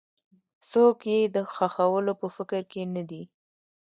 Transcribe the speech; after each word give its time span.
څوک 0.69 0.97
یې 1.11 1.19
د 1.35 1.37
ښخولو 1.53 2.13
په 2.21 2.27
فکر 2.35 2.61
کې 2.71 2.81
نه 2.95 3.03
دي. 3.09 3.23